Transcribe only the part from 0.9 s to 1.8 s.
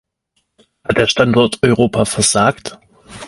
der Standort